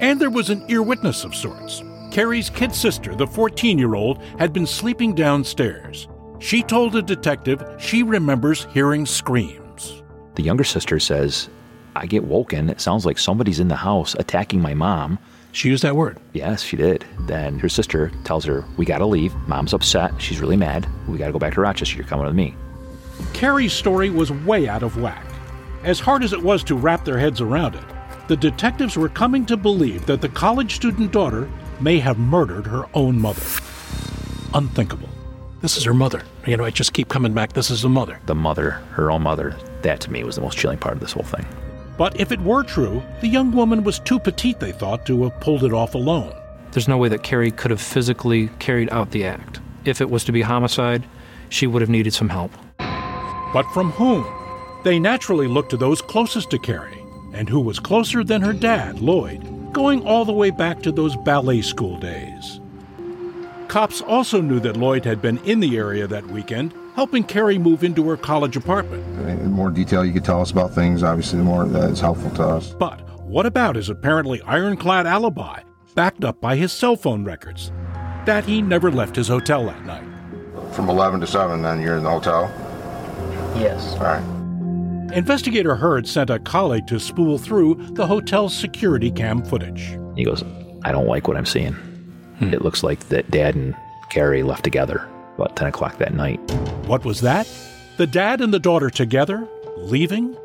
[0.00, 1.82] And there was an ear witness of sorts.
[2.10, 6.08] Carrie's kid sister, the 14 year old, had been sleeping downstairs.
[6.40, 10.02] She told a detective she remembers hearing screams.
[10.34, 11.48] The younger sister says,
[11.94, 12.70] I get woken.
[12.70, 15.18] It sounds like somebody's in the house attacking my mom.
[15.52, 16.18] She used that word?
[16.32, 17.04] Yes, she did.
[17.20, 19.34] Then her sister tells her, We gotta leave.
[19.48, 20.12] Mom's upset.
[20.20, 20.88] She's really mad.
[21.08, 21.96] We gotta go back to Rochester.
[21.96, 22.54] You're coming with me.
[23.32, 25.24] Carrie's story was way out of whack.
[25.82, 27.84] As hard as it was to wrap their heads around it,
[28.28, 31.48] the detectives were coming to believe that the college student daughter
[31.80, 33.42] may have murdered her own mother.
[34.54, 35.08] Unthinkable.
[35.60, 36.22] This is her mother.
[36.46, 37.52] You know, I just keep coming back.
[37.52, 38.20] This is the mother.
[38.26, 41.12] The mother, her own mother, that to me was the most chilling part of this
[41.12, 41.46] whole thing.
[41.98, 45.38] But if it were true, the young woman was too petite, they thought, to have
[45.40, 46.34] pulled it off alone.
[46.72, 49.60] There's no way that Carrie could have physically carried out the act.
[49.84, 51.04] If it was to be homicide,
[51.50, 52.52] she would have needed some help.
[53.52, 54.26] But from whom?
[54.82, 59.00] They naturally looked to those closest to Carrie, and who was closer than her dad,
[59.00, 62.60] Lloyd, going all the way back to those ballet school days.
[63.68, 67.84] cops also knew that Lloyd had been in the area that weekend, helping Carrie move
[67.84, 69.04] into her college apartment.
[69.16, 72.30] The more detail you could tell us about things, obviously, the more that is helpful
[72.32, 72.72] to us.
[72.74, 75.62] But what about his apparently ironclad alibi,
[75.94, 77.70] backed up by his cell phone records?
[78.26, 80.04] That he never left his hotel that night.
[80.74, 82.52] From 11 to 7, then you're in the hotel?
[83.56, 83.94] Yes.
[83.94, 84.39] All right.
[85.12, 89.96] Investigator Hurd sent a colleague to spool through the hotel's security cam footage.
[90.16, 90.44] He goes,
[90.84, 91.72] I don't like what I'm seeing.
[92.38, 92.54] Hmm.
[92.54, 93.74] It looks like that dad and
[94.10, 96.38] Carrie left together about 10 o'clock that night.
[96.86, 97.48] What was that?
[97.96, 99.46] The dad and the daughter together,
[99.76, 100.36] leaving?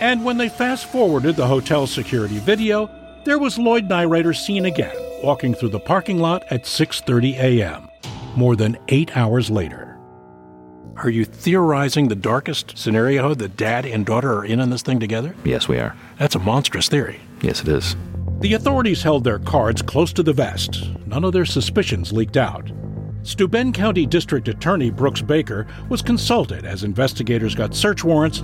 [0.00, 2.90] And when they fast forwarded the hotel security video,
[3.24, 7.88] there was Lloyd Neureuther seen again, walking through the parking lot at 6:30 a.m.
[8.36, 9.91] More than 8 hours later.
[10.96, 15.00] Are you theorizing the darkest scenario that dad and daughter are in on this thing
[15.00, 15.34] together?
[15.44, 15.96] Yes, we are.
[16.18, 17.20] That's a monstrous theory.
[17.40, 17.96] Yes, it is.
[18.40, 20.88] The authorities held their cards close to the vest.
[21.06, 22.70] None of their suspicions leaked out.
[23.22, 28.42] Steuben County District Attorney Brooks Baker was consulted as investigators got search warrants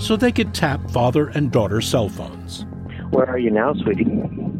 [0.00, 2.64] so they could tap father and daughter's cell phones.
[3.12, 4.06] Where are you now, sweetie?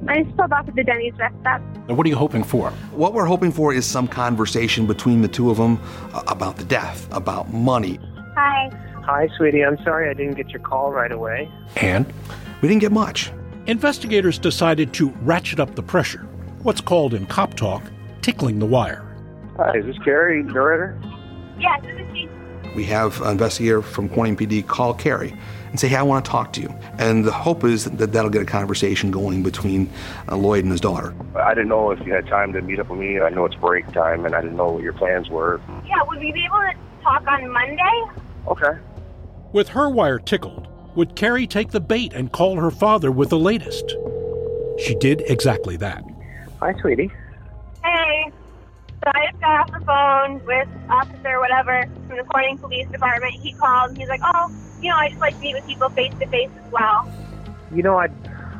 [0.06, 1.62] I just pulled off at the Denny's rest stop.
[1.88, 2.70] Now, what are you hoping for?
[2.92, 5.80] What we're hoping for is some conversation between the two of them
[6.12, 7.98] uh, about the death, about money.
[8.34, 8.70] Hi.
[9.06, 9.64] Hi, sweetie.
[9.64, 11.50] I'm sorry I didn't get your call right away.
[11.76, 12.12] And?
[12.60, 13.32] We didn't get much.
[13.64, 16.20] Investigators decided to ratchet up the pressure,
[16.62, 17.82] what's called in cop talk,
[18.20, 19.16] tickling the wire.
[19.56, 21.00] Hi, is this Carrie Neureuther?
[21.58, 22.28] Yes, this is she.
[22.76, 25.34] We have an investigator from Corning PD call Carrie
[25.72, 26.68] and say, hey, I want to talk to you.
[26.98, 29.90] And the hope is that that'll get a conversation going between
[30.30, 31.14] uh, Lloyd and his daughter.
[31.34, 33.18] I didn't know if you had time to meet up with me.
[33.20, 35.60] I know it's break time, and I didn't know what your plans were.
[35.86, 38.04] Yeah, would we be able to talk on Monday?
[38.48, 38.78] Okay.
[39.52, 43.38] With her wire tickled, would Carrie take the bait and call her father with the
[43.38, 43.96] latest?
[44.78, 46.04] She did exactly that.
[46.60, 47.10] Hi, sweetie.
[47.82, 48.30] Hey.
[49.04, 53.32] So I just got off the phone with officer whatever from the Corning Police Department.
[53.34, 56.12] He called he's like, oh, you know, I just like to meet with people face
[56.18, 57.10] to face as well.
[57.72, 58.12] You know, I'd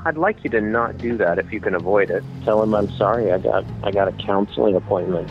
[0.05, 2.25] I'd like you to not do that if you can avoid it.
[2.45, 3.33] Tell him I'm sorry.
[3.33, 5.31] I got I got a counseling appointment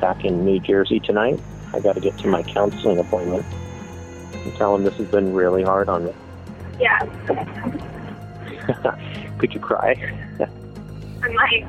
[0.00, 1.40] back in New Jersey tonight.
[1.72, 3.44] I got to get to my counseling appointment.
[4.34, 6.12] And tell him this has been really hard on me.
[6.80, 7.00] Yeah.
[9.38, 9.94] Could you cry?
[11.22, 11.64] I'm like,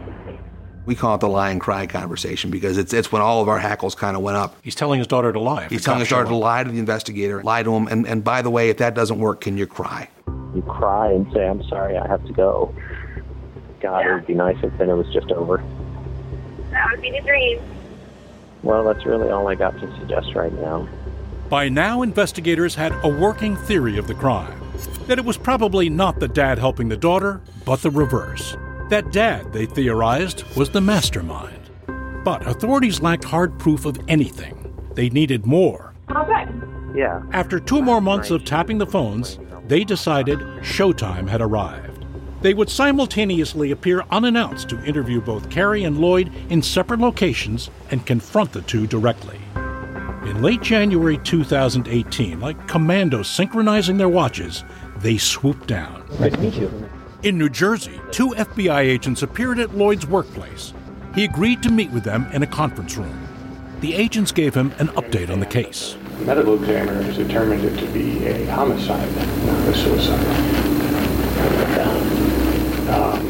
[0.86, 3.60] We call it the lie and cry conversation because it's it's when all of our
[3.60, 4.56] hackles kind of went up.
[4.62, 5.68] He's telling his daughter to lie.
[5.70, 8.42] He's telling his daughter to lie to the investigator, lie to him, and, and by
[8.42, 10.10] the way, if that doesn't work, can you cry?
[10.54, 11.98] You cry and say I'm sorry.
[11.98, 12.74] I have to go.
[13.80, 15.64] God, it would be nice if then it was just over.
[16.72, 17.62] that would be the dream.
[18.62, 20.88] Well, that's really all I got to suggest right now.
[21.50, 24.60] By now, investigators had a working theory of the crime
[25.08, 28.56] that it was probably not the dad helping the daughter, but the reverse.
[28.94, 31.72] That dad, they theorized, was the mastermind.
[32.24, 34.72] But authorities lacked hard proof of anything.
[34.94, 35.96] They needed more.
[36.12, 36.46] Okay.
[36.94, 37.24] Yeah.
[37.32, 42.06] After two more months of tapping the phones, they decided showtime had arrived.
[42.44, 48.06] They would simultaneously appear unannounced to interview both Carrie and Lloyd in separate locations and
[48.06, 49.40] confront the two directly.
[49.56, 54.64] In late January 2018, like commandos synchronizing their watches,
[54.98, 56.08] they swooped down.
[56.20, 56.83] Nice to meet you.
[57.24, 60.74] In New Jersey, two FBI agents appeared at Lloyd's workplace.
[61.16, 63.18] He agreed to meet with them in a conference room.
[63.80, 65.96] The agents gave him an update on the case.
[66.20, 69.10] The medical examiner has determined it to be a homicide,
[69.46, 70.20] not a suicide.
[72.90, 73.26] Um,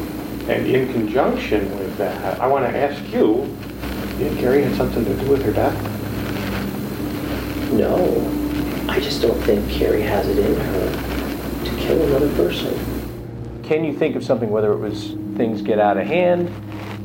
[0.50, 3.56] and in conjunction with that, I want to ask you,
[4.18, 5.80] did Carrie had something to do with her death?
[7.74, 7.96] No,
[8.90, 12.93] I just don't think Carrie has it in her to kill another person.
[13.64, 16.52] Can you think of something, whether it was things get out of hand,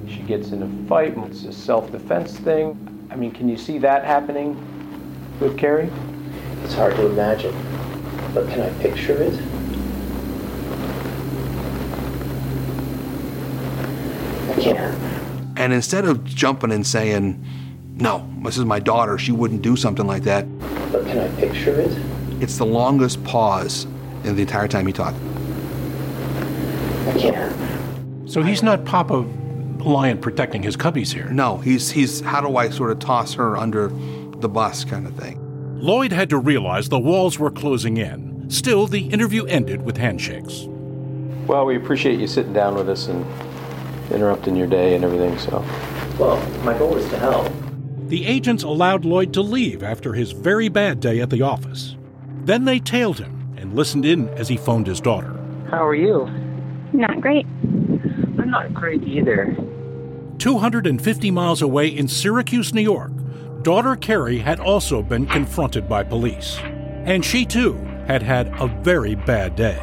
[0.09, 3.09] she gets in a fight, it's a self-defense thing?
[3.11, 4.57] I mean, can you see that happening
[5.40, 5.90] with Carrie?
[6.64, 7.55] It's hard to imagine,
[8.35, 9.35] but can I picture it?
[14.51, 15.55] I can.
[15.57, 17.44] And instead of jumping and saying,
[17.94, 20.44] no, this is my daughter, she wouldn't do something like that,
[20.90, 21.97] But can I picture it?
[22.42, 23.85] it's the longest pause
[24.25, 25.16] in the entire time he talked.
[27.09, 28.29] I can.
[28.29, 29.27] So he's not Papa
[29.79, 31.29] Lion protecting his cubbies here.
[31.31, 33.88] No, he's he's how do I sort of toss her under
[34.39, 35.39] the bus kind of thing.
[35.80, 38.51] Lloyd had to realize the walls were closing in.
[38.51, 40.64] Still, the interview ended with handshakes.
[41.47, 43.24] Well, we appreciate you sitting down with us and
[44.11, 45.64] interrupting your day and everything, so.
[46.18, 47.51] Well, my goal is to help.
[48.09, 51.97] The agents allowed Lloyd to leave after his very bad day at the office.
[52.45, 55.39] Then they tailed him and listened in as he phoned his daughter.
[55.70, 56.26] How are you?
[56.93, 57.47] Not great.
[57.47, 59.57] I'm not great either.
[60.39, 63.11] 250 miles away in Syracuse, New York,
[63.62, 66.59] daughter Carrie had also been confronted by police.
[67.05, 67.74] And she too
[68.07, 69.76] had had a very bad day.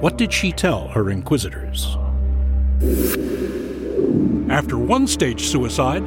[0.00, 1.96] What did she tell her inquisitors?
[4.50, 6.04] After one stage suicide,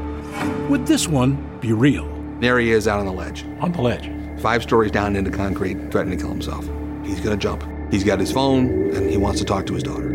[0.70, 2.08] would this one be real?
[2.40, 3.44] There he is out on the ledge.
[3.60, 4.12] On the ledge.
[4.42, 6.64] Five stories down into concrete, threatening to kill himself.
[7.04, 7.64] He's going to jump.
[7.90, 10.08] He's got his phone, and he wants to talk to his daughter.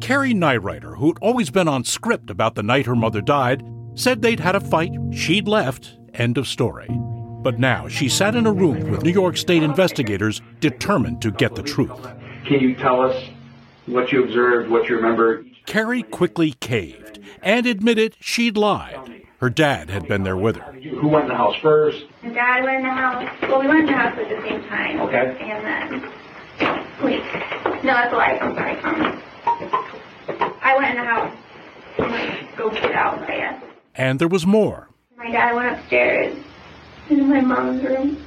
[0.00, 3.62] Carrie Neureuther, who'd always been on script about the night her mother died,
[3.94, 6.88] said they'd had a fight, she'd left, end of story.
[7.42, 11.54] But now she sat in a room with New York State investigators determined to get
[11.54, 12.06] the truth.
[12.46, 13.16] Can you tell us
[13.86, 15.44] what you observed, what you remember?
[15.66, 19.22] Carrie quickly caved and admitted she'd lied.
[19.38, 20.72] Her dad had been there with her.
[20.72, 22.04] Who went in the house first?
[22.22, 23.28] Dad went in the house.
[23.42, 25.00] Well, we went in the house at the same time.
[25.00, 25.36] Okay.
[25.40, 26.12] And then,
[27.02, 27.20] wait,
[27.84, 28.38] no, that's a lie.
[28.40, 28.78] I'm sorry.
[28.80, 29.22] Um,
[30.62, 31.36] I went in the house.
[31.98, 33.62] I'm like, go get out, I guess.
[33.94, 34.88] And there was more.
[35.16, 36.36] My dad went upstairs
[37.08, 38.26] into my mom's room,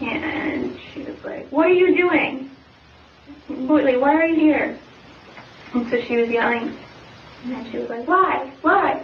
[0.00, 2.50] and she was like, "What are you doing?
[3.48, 4.78] Like, why are you here?"
[5.74, 6.76] And so she was yelling,
[7.44, 8.50] and then she was like, "Why?
[8.62, 9.02] Why?"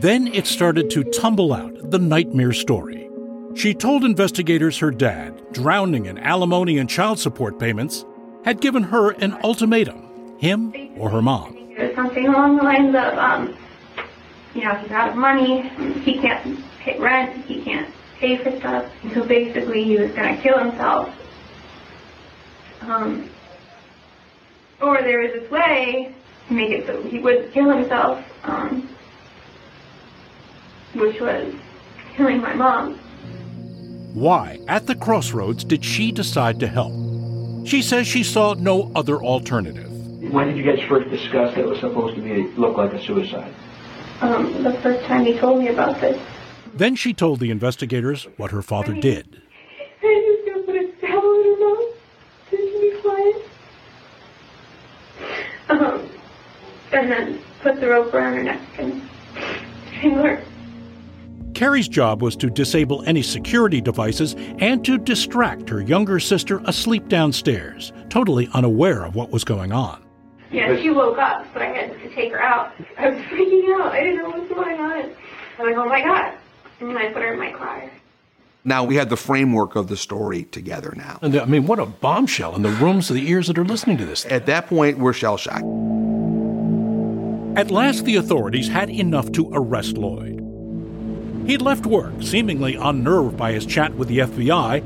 [0.00, 3.08] Then it started to tumble out the nightmare story.
[3.54, 8.04] She told investigators her dad, drowning in alimony and child support payments,
[8.44, 10.06] had given her an ultimatum
[10.38, 11.56] him or her mom.
[11.70, 13.56] It was something along the lines of, um,
[14.54, 15.62] you know, he's out of money,
[16.04, 17.88] he can't pay rent, he can't
[18.18, 21.14] pay for stuff, so basically he was going to kill himself.
[22.82, 23.30] Um,
[24.80, 26.14] or there was this way
[26.48, 28.88] to make it so he would kill himself, um,
[30.94, 31.54] which was
[32.14, 32.98] killing my mom.
[34.14, 36.92] Why, at the crossroads, did she decide to help?
[37.66, 39.90] She says she saw no other alternative.
[40.32, 43.04] When did you guys first discuss that it was supposed to be look like a
[43.04, 43.52] suicide?
[44.20, 46.18] Um, the first time he told me about this.
[46.76, 49.40] Then she told the investigators what her father did.
[50.02, 51.94] I just gonna put a towel in her mouth
[52.50, 53.36] so she be quiet.
[55.68, 56.08] Um,
[56.92, 59.02] and then put the rope around her neck and
[59.88, 60.42] strangle her.
[61.54, 67.08] Carrie's job was to disable any security devices and to distract her younger sister asleep
[67.08, 70.04] downstairs, totally unaware of what was going on.
[70.52, 72.72] Yeah, she woke up, so I had to take her out.
[72.98, 73.92] I was freaking out.
[73.92, 74.92] I didn't know what was going on.
[74.92, 75.14] I was
[75.58, 76.36] like, oh my god.
[76.80, 77.90] And I put her in my car.
[78.64, 81.20] Now we had the framework of the story together now.
[81.22, 83.64] And uh, I mean, what a bombshell in the rooms of the ears that are
[83.64, 84.26] listening to this.
[84.26, 85.62] At that point, we're shell shocked.
[87.56, 90.42] At last, the authorities had enough to arrest Lloyd.
[91.46, 94.82] He'd left work, seemingly unnerved by his chat with the FBI,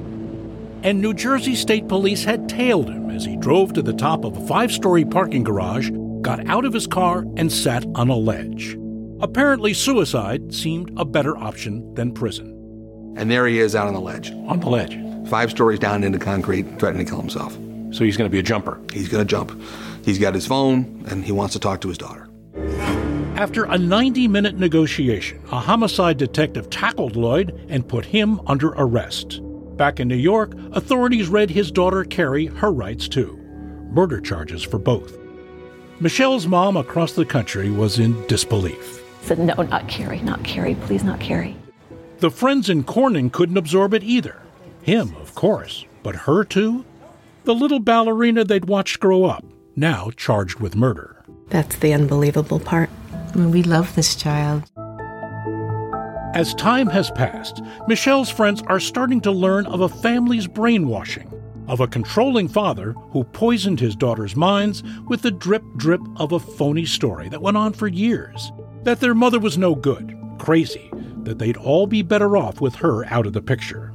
[0.82, 4.36] and New Jersey State Police had tailed him as he drove to the top of
[4.36, 8.76] a five story parking garage, got out of his car, and sat on a ledge.
[9.22, 13.14] Apparently, suicide seemed a better option than prison.
[13.16, 14.30] And there he is out on the ledge.
[14.30, 14.98] On the ledge.
[15.28, 17.52] Five stories down into concrete, threatening to kill himself.
[17.92, 18.80] So he's going to be a jumper.
[18.92, 19.60] He's going to jump.
[20.04, 22.28] He's got his phone, and he wants to talk to his daughter.
[23.36, 29.40] After a 90 minute negotiation, a homicide detective tackled Lloyd and put him under arrest.
[29.76, 33.40] Back in New York, authorities read his daughter Carrie her rights too
[33.90, 35.18] murder charges for both.
[36.00, 38.99] Michelle's mom across the country was in disbelief.
[39.30, 41.56] Said, no, not Carrie, not Carrie, please not Carrie.
[42.18, 44.42] The friends in Corning couldn't absorb it either.
[44.82, 46.84] Him, of course, but her too?
[47.44, 49.44] The little ballerina they'd watched grow up,
[49.76, 51.22] now charged with murder.
[51.46, 52.90] That's the unbelievable part.
[53.32, 54.68] I mean, We love this child.
[56.34, 61.32] As time has passed, Michelle's friends are starting to learn of a family's brainwashing,
[61.68, 66.40] of a controlling father who poisoned his daughter's minds with the drip drip of a
[66.40, 68.50] phony story that went on for years.
[68.84, 70.90] That their mother was no good, crazy,
[71.22, 73.92] that they'd all be better off with her out of the picture.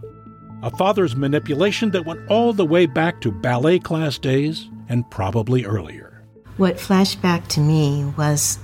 [0.61, 5.65] A father's manipulation that went all the way back to ballet class days and probably
[5.65, 6.23] earlier.
[6.57, 8.59] What flashed back to me was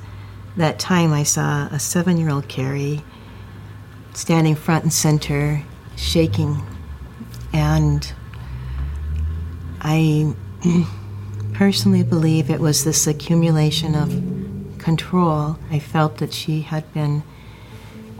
[0.57, 3.01] that time I saw a seven year old Carrie
[4.13, 5.63] standing front and center,
[5.95, 6.61] shaking.
[7.53, 8.11] And
[9.81, 10.33] I
[11.53, 14.30] personally believe it was this accumulation of
[14.81, 15.57] control.
[15.69, 17.23] I felt that she had been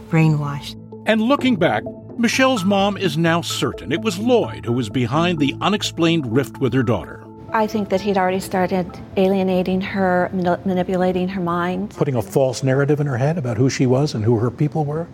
[0.10, 0.78] brainwashed.
[1.06, 1.84] And looking back,
[2.18, 6.74] Michelle's mom is now certain it was Lloyd who was behind the unexplained rift with
[6.74, 7.26] her daughter.
[7.54, 8.88] I think that he'd already started
[9.18, 11.90] alienating her, manipulating her mind.
[11.90, 14.86] Putting a false narrative in her head about who she was and who her people
[14.86, 15.08] were?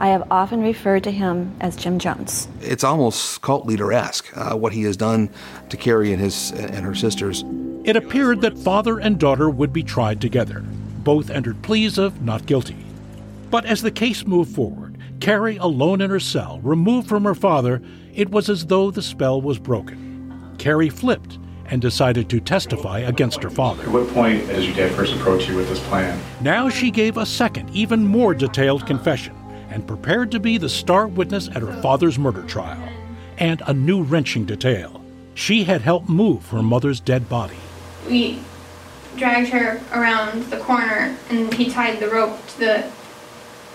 [0.00, 2.48] I have often referred to him as Jim Jones.
[2.62, 5.28] It's almost cult leader esque uh, what he has done
[5.68, 7.44] to Carrie and his and her sisters.
[7.84, 10.60] It appeared that father and daughter would be tried together.
[11.04, 12.78] Both entered pleas of not guilty.
[13.50, 17.82] But as the case moved forward, Carrie alone in her cell, removed from her father,
[18.14, 20.54] it was as though the spell was broken.
[20.56, 23.82] Carrie flipped and decided to testify against her father.
[23.82, 26.18] At what point does your dad first approach you with this plan?
[26.40, 29.36] Now she gave a second, even more detailed confession
[29.70, 32.88] and prepared to be the star witness at her father's murder trial.
[33.38, 35.00] And a new wrenching detail
[35.34, 37.56] she had helped move her mother's dead body.
[38.06, 38.40] We
[39.16, 42.92] dragged her around the corner and he tied the rope to the,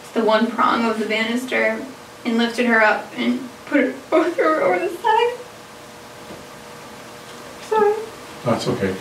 [0.08, 1.84] to the one prong of the banister
[2.24, 5.38] and lifted her up and put her over, over the side.
[7.64, 7.96] Sorry.
[8.44, 8.96] That's okay.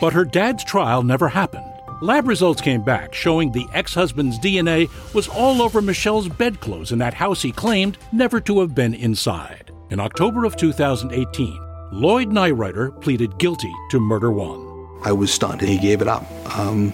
[0.00, 1.67] But her dad's trial never happened.
[2.00, 6.98] Lab results came back showing the ex husband's DNA was all over Michelle's bedclothes in
[7.00, 9.72] that house he claimed never to have been inside.
[9.90, 11.58] In October of 2018,
[11.90, 14.64] Lloyd Neureuther pleaded guilty to murder one.
[15.02, 16.24] I was stunned, and he gave it up.
[16.56, 16.92] Um,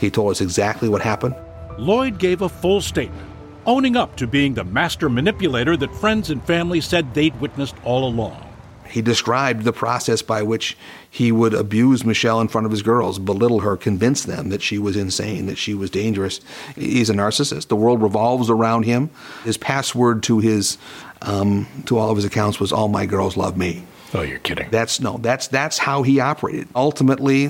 [0.00, 1.34] he told us exactly what happened.
[1.76, 3.28] Lloyd gave a full statement,
[3.66, 8.08] owning up to being the master manipulator that friends and family said they'd witnessed all
[8.08, 8.42] along.
[8.88, 10.76] He described the process by which
[11.16, 14.76] he would abuse Michelle in front of his girls, belittle her, convince them that she
[14.76, 16.42] was insane, that she was dangerous.
[16.74, 17.68] He's a narcissist.
[17.68, 19.08] The world revolves around him.
[19.42, 20.76] His password to his
[21.22, 24.68] um, to all of his accounts was "All my girls love me." Oh, you're kidding.
[24.70, 25.16] That's no.
[25.16, 26.68] That's that's how he operated.
[26.76, 27.46] Ultimately,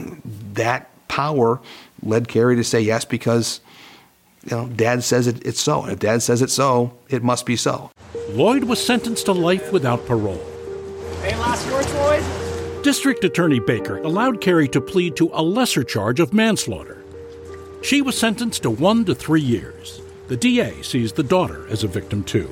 [0.53, 1.61] that power
[2.05, 3.61] led Carrie to say yes because
[4.45, 5.83] you know Dad says it, it's so.
[5.83, 7.91] And if Dad says it's so, it must be so.
[8.29, 10.41] Lloyd was sentenced to life without parole.
[11.25, 12.36] Any last words, Lloyd?
[12.87, 17.03] District Attorney Baker allowed Carrie to plead to a lesser charge of manslaughter.
[17.83, 20.01] She was sentenced to one to three years.
[20.29, 22.49] The DA sees the daughter as a victim too.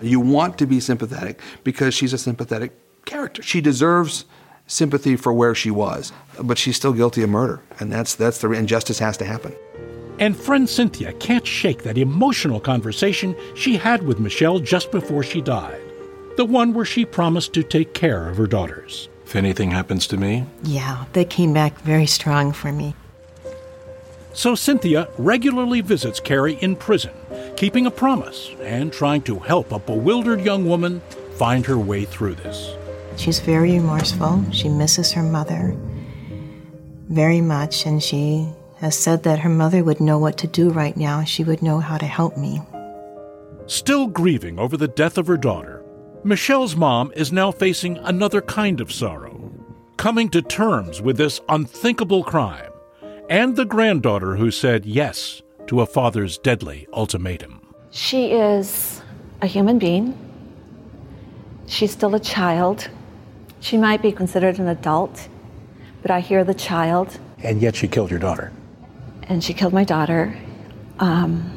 [0.00, 2.72] You want to be sympathetic because she's a sympathetic
[3.04, 3.40] character.
[3.40, 4.24] She deserves
[4.66, 8.50] sympathy for where she was, but she's still guilty of murder, and that's that's the
[8.50, 9.54] injustice has to happen.
[10.18, 15.40] And friend Cynthia can't shake that emotional conversation she had with Michelle just before she
[15.40, 15.80] died.
[16.36, 19.08] The one where she promised to take care of her daughters.
[19.32, 22.94] If anything happens to me, Yeah, they came back very strong for me.
[24.34, 27.12] So Cynthia regularly visits Carrie in prison,
[27.56, 31.00] keeping a promise and trying to help a bewildered young woman
[31.38, 32.74] find her way through this.
[33.16, 34.44] She's very remorseful.
[34.52, 35.74] She misses her mother
[37.08, 38.46] very much, and she
[38.80, 41.24] has said that her mother would know what to do right now.
[41.24, 42.60] She would know how to help me.
[43.66, 45.81] Still grieving over the death of her daughter,
[46.24, 49.50] Michelle's mom is now facing another kind of sorrow,
[49.96, 52.70] coming to terms with this unthinkable crime,
[53.28, 57.60] and the granddaughter who said yes to a father's deadly ultimatum.
[57.90, 59.02] She is
[59.40, 60.16] a human being.
[61.66, 62.88] She's still a child.
[63.60, 65.28] She might be considered an adult,
[66.02, 68.52] but I hear the child, And yet she killed your daughter.
[69.24, 70.36] and she killed my daughter.
[70.98, 71.50] Um,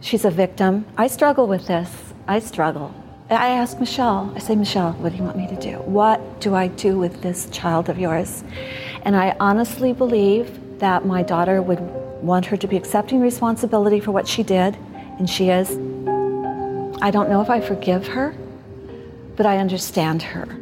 [0.00, 0.86] she's a victim.
[0.96, 1.90] I struggle with this.
[2.28, 2.94] I struggle.
[3.40, 5.78] I ask Michelle, I say, Michelle, what do you want me to do?
[5.82, 8.44] What do I do with this child of yours?
[9.02, 11.80] And I honestly believe that my daughter would
[12.22, 14.76] want her to be accepting responsibility for what she did,
[15.18, 15.70] and she is.
[17.00, 18.34] I don't know if I forgive her,
[19.36, 20.61] but I understand her.